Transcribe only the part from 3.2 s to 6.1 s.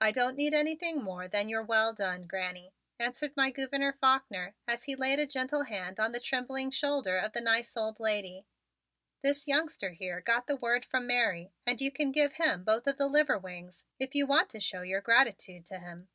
my Gouverneur Faulkner as he laid a gentle hand